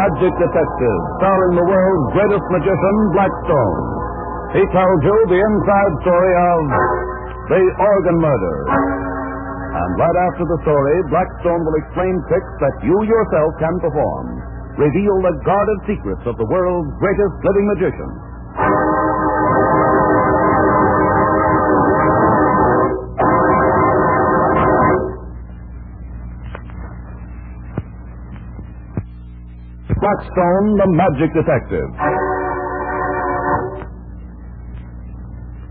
[0.00, 3.80] Magic Detective, starring the world's greatest magician, Blackstone.
[4.56, 6.60] He tells you the inside story of
[7.52, 8.56] The Organ Murder.
[9.76, 14.40] And right after the story, Blackstone will explain tricks that you yourself can perform.
[14.80, 18.29] Reveal the guarded secrets of the world's greatest living magician.
[30.10, 31.86] Blackstone, the Magic Detective.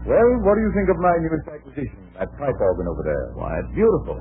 [0.08, 3.36] Well, what do you think of my newest acquisition, that pipe organ over there?
[3.36, 4.16] Why, it's beautiful.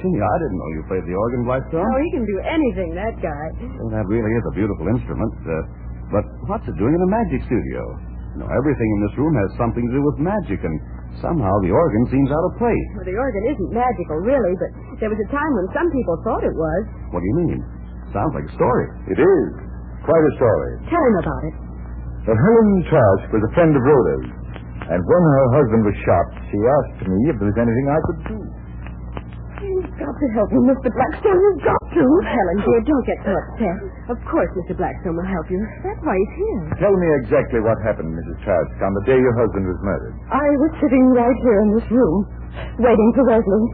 [0.00, 1.84] Gee, I didn't know you played the organ, Blackstone.
[1.84, 3.46] Oh, he can do anything, that guy.
[3.76, 5.32] Well, that really is a beautiful instrument.
[5.44, 5.52] Uh,
[6.08, 7.82] but what's it doing in a magic studio?
[8.34, 10.76] You know, everything in this room has something to do with magic, and
[11.18, 12.88] somehow the organ seems out of place.
[12.94, 14.70] Well, the organ isn't magical, really, but
[15.02, 16.82] there was a time when some people thought it was.
[17.10, 17.58] What do you mean?
[18.14, 18.86] Sounds like a story.
[19.10, 19.48] It is.
[20.06, 20.70] Quite a story.
[20.90, 21.54] Tell him about it.
[22.30, 24.26] Well, Helen Trask was a friend of Rhoda's,
[24.94, 28.20] and when her husband was shot, she asked me if there was anything I could
[28.30, 28.38] do.
[29.80, 30.92] You've got to help me, Mr.
[30.92, 31.40] Blackstone.
[31.40, 32.04] You've got to.
[32.20, 33.76] Helen, dear, don't get so upset.
[34.12, 34.76] Of course Mr.
[34.76, 35.60] Blackstone will help you.
[35.80, 36.60] That's why he's here.
[36.84, 38.36] Tell me exactly what happened, Mrs.
[38.44, 40.14] Trask, on the day your husband was murdered.
[40.28, 42.16] I was sitting right here in this room,
[42.84, 43.64] waiting for Wesley.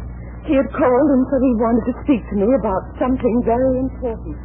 [0.46, 4.38] He had called and said he wanted to speak to me about something very important.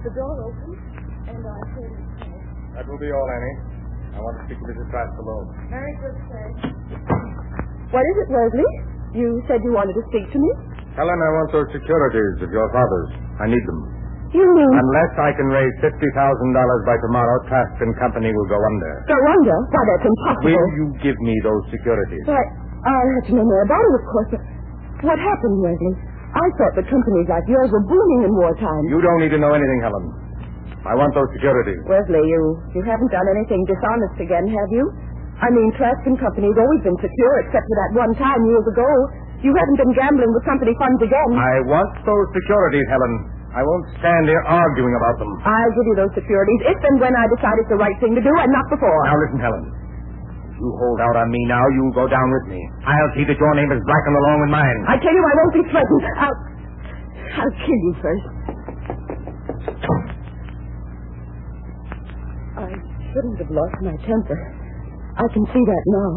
[0.00, 0.80] The door opened,
[1.28, 2.32] and I heard him say,
[2.80, 3.56] That will be all, Annie.
[4.16, 4.88] I want to speak to Mrs.
[4.88, 5.46] Trask alone.
[5.68, 6.44] Very good, sir.
[7.92, 8.70] What is it, Wesley?
[9.12, 10.50] You said you wanted to speak to me?
[10.96, 13.10] Helen, I want those securities of your father's.
[13.36, 13.80] I need them.
[14.32, 18.92] You mean Unless I can raise $50,000 by tomorrow, Trask and Company will go under.
[19.08, 19.56] go under?
[19.70, 20.50] Why, that's impossible.
[20.50, 22.24] Will you give me those securities?
[22.26, 22.40] Why,
[22.84, 24.28] I'll have to know more about it, of course.
[24.34, 24.42] But
[25.12, 25.94] what happened, Wesley?
[26.36, 28.84] I thought that companies like yours were booming in wartime.
[28.92, 30.04] You don't need to know anything, Helen.
[30.84, 31.80] I want those securities.
[31.88, 32.40] Wesley, you
[32.76, 34.84] you haven't done anything dishonest again, have you?
[35.40, 38.88] I mean, Trask and Company's always been secure, except for that one time years ago.
[39.44, 41.30] You haven't been gambling with company funds again.
[41.36, 43.14] I want those securities, Helen.
[43.56, 45.32] I won't stand here arguing about them.
[45.44, 48.20] I'll give you those securities if and when I decide it's the right thing to
[48.24, 49.00] do, and not before.
[49.08, 49.64] Now listen, Helen.
[50.52, 52.60] If you hold out on me now, you'll go down with me.
[52.84, 54.78] I'll see that your name is blackened along with mine.
[54.88, 56.04] I tell you, I won't be threatened.
[56.20, 56.38] I'll,
[57.44, 58.26] I'll kill you first.
[62.56, 62.68] I
[63.12, 64.38] shouldn't have lost my temper.
[65.16, 66.10] I can see that now.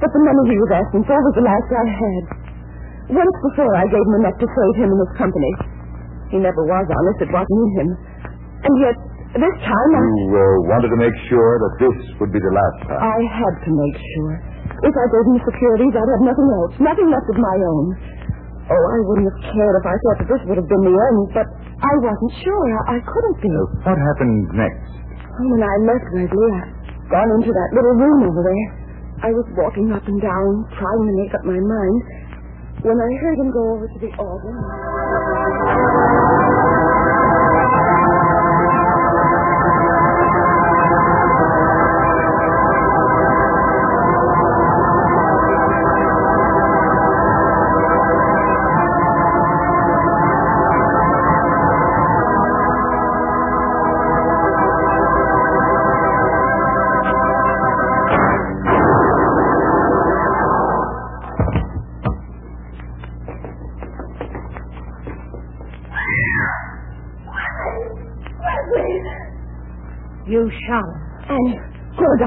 [0.00, 2.24] But the money he was asking for was the last I had.
[3.08, 5.52] Once before, I gave him enough to save him and his company.
[6.28, 7.24] He never was honest.
[7.24, 7.88] It wasn't in him.
[8.68, 8.96] And yet,
[9.32, 10.00] this time, I...
[10.04, 13.00] You uh, wanted to make sure that this would be the last time.
[13.00, 14.32] I had to make sure.
[14.84, 17.86] If I gave him the securities, I'd have nothing else, nothing left of my own.
[18.68, 21.20] Oh, I wouldn't have cared if I thought that this would have been the end,
[21.32, 21.48] but
[21.80, 22.64] I wasn't sure.
[22.84, 23.48] I, I couldn't be.
[23.48, 24.84] Uh, what happened next?
[25.40, 26.68] When I left Wesley, I
[27.08, 28.68] gone into that little room over there.
[29.24, 31.98] I was walking up and down, trying to make up my mind,
[32.88, 34.56] when I heard him go over to the organ.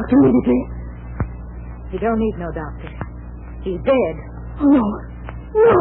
[0.01, 0.61] Doctor immediately.
[1.93, 2.89] You don't need no doctor.
[3.61, 4.15] He's dead.
[4.61, 4.81] Oh, no.
[5.53, 5.77] No.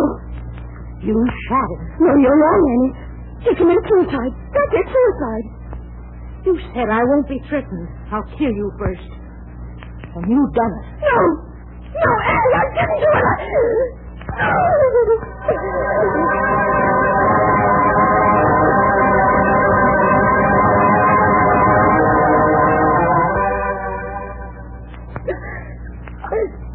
[1.01, 1.17] You
[1.49, 1.81] shot him.
[2.05, 2.93] No, you're wrong, Annie.
[3.49, 4.33] He committed suicide.
[4.53, 5.47] That's it, suicide.
[6.45, 7.89] You said I won't be threatened.
[8.13, 9.09] I'll kill you first.
[10.17, 10.85] And you done it.
[11.01, 11.17] No.
[11.89, 13.25] No, Annie, I didn't do it.
[14.37, 14.53] No.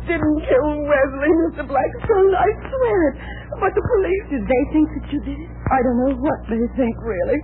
[0.06, 1.64] Didn't kill Wesley, Mr.
[1.68, 2.30] Blackstone.
[2.38, 3.16] I swear it.
[3.60, 5.50] But the police, Did they think that you did it?
[5.72, 7.40] I don't know what they think, really.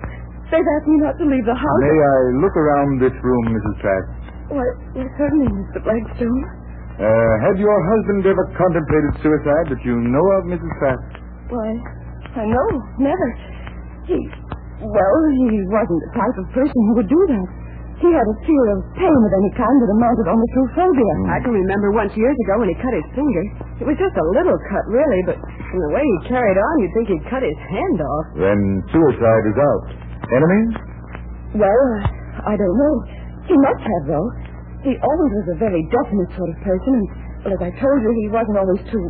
[0.51, 1.79] They've asked me not to leave the house.
[1.87, 3.75] May I look around this room, Mrs.
[3.79, 4.07] Trask?
[4.51, 4.67] Why,
[5.15, 5.79] certainly, Mr.
[5.79, 6.41] Blackstone.
[6.99, 10.71] Uh, had your husband ever contemplated suicide that you know of, Mrs.
[10.77, 11.07] Trask?
[11.49, 11.69] Why,
[12.35, 12.67] I know,
[12.99, 13.27] never.
[14.11, 14.19] He,
[14.83, 17.47] well, he wasn't the type of person who would do that.
[18.01, 21.13] He had a fear of pain of any kind that amounted almost to phobia.
[21.30, 23.44] I can remember once years ago when he cut his finger.
[23.77, 25.38] It was just a little cut, really, but
[25.69, 28.25] from the way he carried on, you'd think he'd cut his hand off.
[28.42, 28.59] Then
[28.89, 29.83] suicide is out.
[30.33, 30.71] Enemies?
[31.62, 31.86] Well,
[32.50, 32.95] I don't know.
[33.45, 34.30] He must have, though.
[34.81, 37.06] He always was a very definite sort of person, and,
[37.45, 39.04] well, as I told you, he wasn't always too,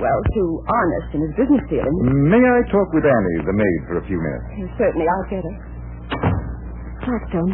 [0.00, 2.00] well, too honest in his business dealings.
[2.32, 4.72] May I talk with Annie, the maid, for a few minutes?
[4.80, 5.56] Certainly, I'll get her.
[7.04, 7.52] Blackstone,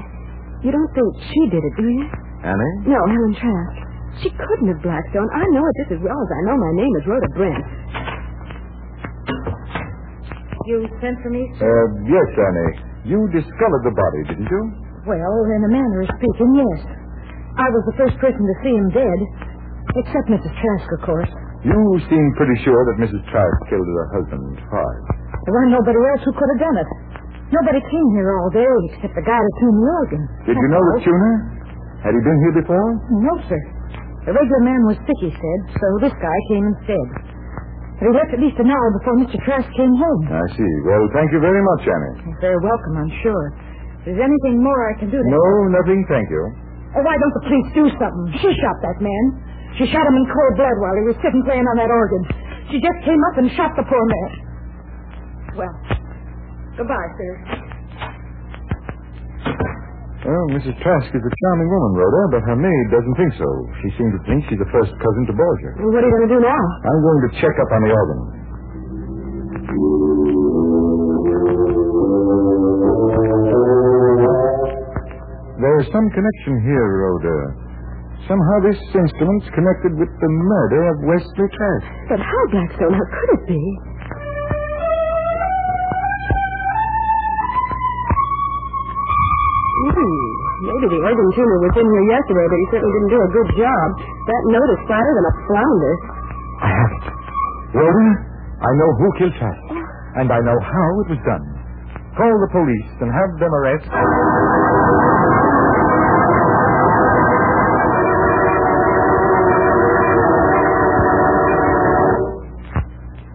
[0.64, 2.04] you don't think she did it, do you?
[2.42, 2.74] Annie?
[2.88, 3.76] No, Helen Trask.
[4.24, 5.28] She couldn't have, Blackstone.
[5.34, 7.64] I know it just as well as I know my name is Rhoda Brent.
[10.64, 12.72] You sent for me, Uh, yes, Annie.
[13.04, 14.62] You discovered the body, didn't you?
[15.04, 16.80] Well, in a manner of speaking, yes.
[17.60, 19.18] I was the first person to see him dead.
[20.00, 20.50] Except Mrs.
[20.56, 21.30] Trask, of course.
[21.68, 21.76] You
[22.08, 23.20] seem pretty sure that Mrs.
[23.28, 24.56] Trask killed her husband.
[24.72, 24.90] Why?
[25.44, 26.88] There wasn't nobody else who could have done it.
[27.52, 28.64] Nobody came here all day
[28.94, 30.22] except the guy that tuned the organ.
[30.48, 31.34] Did you know the tuner?
[32.00, 32.88] Had he been here before?
[33.24, 33.60] No, sir.
[34.24, 37.08] The regular man was sick, he said, so this guy came instead.
[38.00, 39.36] But he left at least an hour before Mr.
[39.44, 40.22] Trask came home.
[40.32, 40.72] I see.
[40.88, 42.14] Well, thank you very much, Annie.
[42.32, 43.44] You're very welcome, I'm sure.
[44.00, 45.24] If there's anything more I can do to...
[45.28, 45.44] No,
[45.76, 46.42] nothing, thank you.
[46.96, 48.26] Oh, why don't the police do something?
[48.40, 49.24] She shot that man.
[49.76, 52.22] She shot him in cold blood while he was sitting playing on that organ.
[52.72, 54.30] She just came up and shot the poor man.
[55.58, 55.74] Well,
[56.76, 57.32] goodbye, sir.
[60.24, 60.72] Well, Mrs.
[60.80, 63.48] Trask is a charming woman, Rhoda, but her maid doesn't think so.
[63.84, 65.70] She seems to think she's a first cousin to Borgia.
[65.84, 66.62] Well, what are you going to do now?
[66.88, 68.20] I'm going to check up on the organ.
[75.60, 77.38] There's some connection here, Rhoda.
[78.26, 81.86] Somehow this instrument's connected with the murder of Wesley Trask.
[82.10, 82.94] But how, Blackstone?
[82.96, 83.62] How could it be?
[90.84, 93.50] Maybe the organ tuner was in here yesterday, but he certainly didn't do a good
[93.56, 93.86] job.
[94.28, 95.94] That note is flatter than a flounder.
[96.60, 97.04] I have it.
[97.72, 98.06] Rhoda,
[98.60, 99.64] I know who killed Trask,
[100.20, 101.44] and I know how it was done.
[102.20, 103.88] Call the police and have them arrest.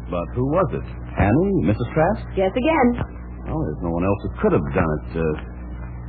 [0.09, 0.87] But who was it?
[1.21, 1.69] Annie?
[1.69, 1.87] Mrs.
[1.93, 2.23] Trask?
[2.33, 2.87] Yes, again.
[3.49, 5.07] Oh, there's no one else who could have done it.
[5.13, 5.23] Uh,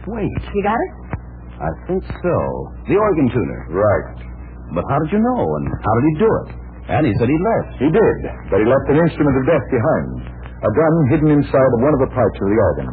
[0.08, 0.40] wait.
[0.54, 0.92] You got it?
[1.60, 2.36] I think so.
[2.88, 3.60] The organ tuner.
[3.68, 4.08] Right.
[4.72, 6.48] But how did you know, and how did he do it?
[6.88, 7.70] Annie said he left.
[7.78, 8.16] He did,
[8.50, 10.08] but he left an instrument of death behind.
[10.60, 12.88] A gun hidden inside one of the parts of the organ.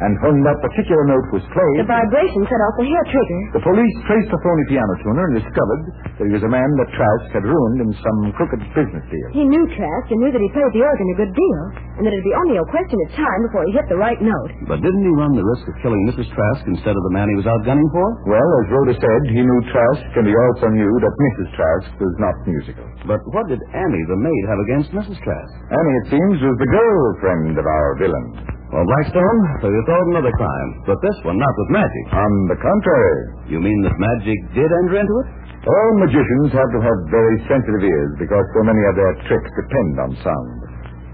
[0.00, 1.76] And when that particular note was played.
[1.78, 3.40] The vibration set off the hair trigger.
[3.54, 5.82] the police traced the phony piano tuner and discovered
[6.18, 9.28] that he was a man that Trask had ruined in some crooked business deal.
[9.36, 11.60] He knew Trask and knew that he played the organ a good deal,
[11.98, 14.50] and that it'd be only a question of time before he hit the right note.
[14.66, 16.26] But didn't he run the risk of killing Mrs.
[16.34, 18.06] Trask instead of the man he was out gunning for?
[18.26, 21.48] Well, as Rhoda said, he knew Trask, and he also knew that Mrs.
[21.54, 22.86] Trask was not musical.
[23.06, 25.18] But what did Annie, the maid, have against Mrs.
[25.22, 25.52] Trask?
[25.70, 28.26] Annie, it seems, was the girlfriend of our villain.
[28.72, 30.70] Well, Blackstone, so you thought another crime.
[30.88, 32.04] But this one not with magic.
[32.16, 33.20] On the contrary,
[33.52, 35.28] You mean that magic did enter into it?
[35.62, 39.94] all magicians have to have very sensitive ears because so many of their tricks depend
[40.02, 40.50] on sound.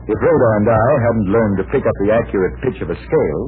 [0.08, 3.44] If Rhoda and I hadn't learned to pick up the accurate pitch of a scale,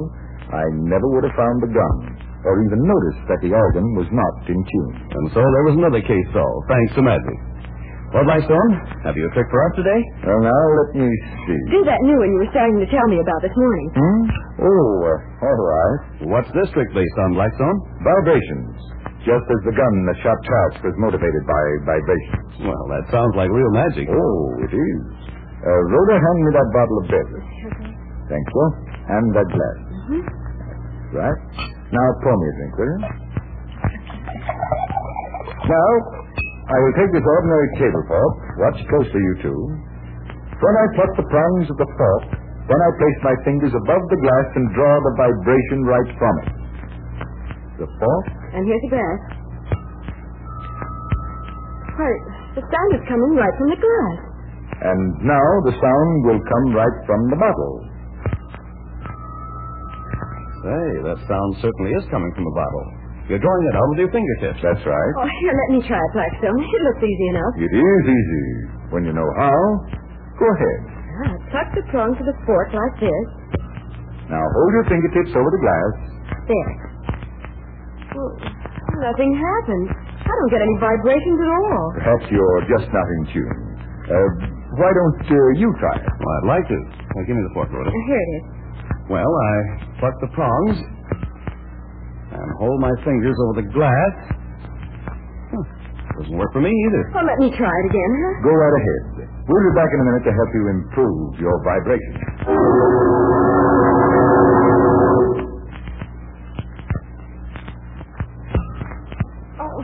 [0.53, 1.97] I never would have found the gun,
[2.45, 4.95] or even noticed that the organ was not in tune.
[5.09, 7.39] And so there was another case solved, thanks to magic.
[8.11, 8.71] Well, Blackstone,
[9.07, 10.01] have you a trick for us today?
[10.27, 11.07] Well, now, let me
[11.47, 11.59] see.
[11.71, 13.87] Do that new one you were starting to tell me about this morning.
[13.95, 14.23] Hmm?
[14.67, 15.99] Oh, uh, all right.
[16.27, 17.77] What's this trick based on, Blackstone?
[18.03, 18.75] Vibrations.
[19.23, 22.67] Just as the gun that shot Trask was motivated by vibrations.
[22.67, 24.11] Well, that sounds like real magic.
[24.11, 25.01] Oh, it is.
[25.63, 27.51] Uh, Rhoda, hand me that bottle of beverage.
[28.27, 28.65] Thank you.
[29.07, 29.79] And that glass.
[31.15, 31.39] Right.
[31.95, 33.01] Now pour me a drink, will you?
[35.71, 35.91] Now,
[36.71, 38.35] I will take this ordinary table fork.
[38.63, 39.61] Watch closely, you two.
[40.61, 42.25] When I pluck the prongs of the fork,
[42.71, 46.51] then I place my fingers above the glass and draw the vibration right from it.
[47.83, 48.25] The fork?
[48.55, 49.21] And here's the glass.
[51.99, 52.13] Why,
[52.55, 54.19] the sound is coming right from the glass.
[54.81, 57.75] And now the sound will come right from the bottle.
[60.61, 63.00] Say, that sound certainly is coming from the bottle.
[63.31, 64.59] You're drawing it out with your fingertips.
[64.59, 65.13] That's right.
[65.23, 66.59] Oh, here, let me try it, Blackstone.
[66.59, 67.53] It looks easy enough.
[67.63, 68.47] It is easy.
[68.91, 69.59] When you know how,
[70.35, 70.79] go ahead.
[71.31, 73.27] Ah, tuck the prong to the fork like this.
[74.27, 75.93] Now hold your fingertips over the glass.
[76.51, 76.75] There.
[78.19, 78.35] Well,
[78.99, 79.87] nothing happened.
[80.27, 81.83] I don't get any vibrations at all.
[82.03, 83.59] Perhaps you're just not in tune.
[84.11, 84.19] Uh,
[84.75, 86.07] why don't uh, you try it?
[86.19, 86.79] Well, I'd like to.
[87.15, 87.95] Now, give me the fork, Rhoda.
[87.95, 88.45] Here it is.
[89.07, 89.55] Well, I
[90.03, 90.79] pluck the prongs
[92.51, 94.15] and hold my fingers over the glass.
[95.55, 96.19] Huh.
[96.19, 97.03] Doesn't work for me either.
[97.15, 98.43] Well, let me try it again, huh?
[98.43, 99.01] Go right ahead.
[99.47, 102.15] We'll be back in a minute to help you improve your vibration.
[109.61, 109.79] Oh,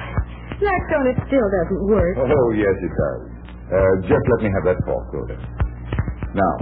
[0.61, 2.17] Blackstone, it still doesn't work.
[2.19, 3.21] Oh, yes, it does.
[3.67, 5.37] Uh, just let me have that fork, Rhoda.
[6.35, 6.53] Now,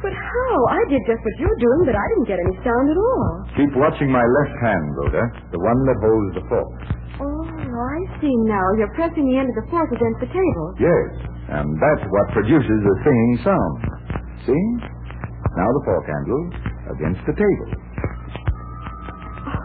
[0.00, 0.54] But how?
[0.72, 3.24] I did just what you're doing, but I didn't get any sound at all.
[3.52, 6.72] keep watching my left hand, Rhoda, the one that holds the fork.
[7.20, 8.64] Oh, I see now.
[8.80, 10.66] You're pressing the end of the fork against the table.
[10.80, 11.08] Yes,
[11.52, 13.76] and that's what produces the singing sound.
[14.48, 14.64] See?
[15.52, 16.42] Now the fork handle
[16.96, 17.68] against the table.
[19.52, 19.60] Oh,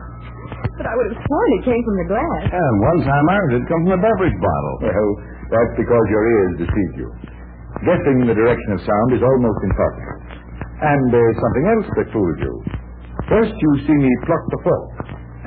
[0.76, 2.42] but I would have sworn it came from the glass.
[2.52, 4.76] And one time I heard it come from a beverage bottle.
[4.84, 5.10] Well,
[5.56, 7.10] that's because your ears deceive you.
[7.88, 10.16] Guessing the direction of sound is almost impossible.
[10.82, 12.54] And there's something else that fools you.
[13.32, 14.92] First, you see me pluck the fork,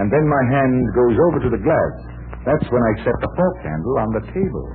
[0.00, 1.94] and then my hand goes over to the glass.
[2.48, 4.66] That's when I set the fork handle on the table.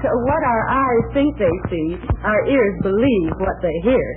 [0.00, 1.88] So what our eyes think they see,
[2.24, 4.08] our ears believe what they hear.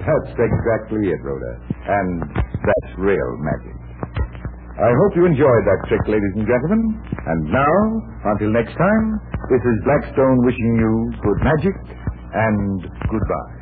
[0.00, 1.52] That's exactly it, Rhoda.
[1.88, 3.76] And that's real magic.
[4.80, 6.82] I hope you enjoyed that trick, ladies and gentlemen.
[7.28, 7.74] And now,
[8.32, 9.04] until next time,
[9.52, 11.76] this is Blackstone wishing you good magic
[12.34, 13.52] and goodbye.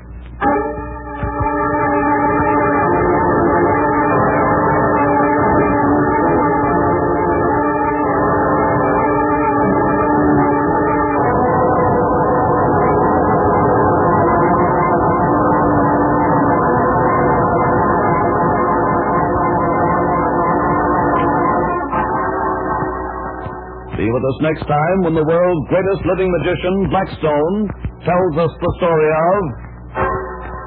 [23.98, 27.68] Be with us next time when the world's greatest living magician, Blackstone,
[28.04, 29.40] tells us the story of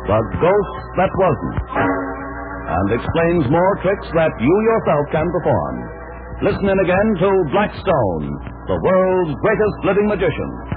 [0.05, 1.57] The Ghost That Wasn't
[2.63, 5.75] and explains more tricks that you yourself can perform.
[6.45, 8.25] Listen in again to Blackstone,
[8.67, 10.72] the world's greatest living magician.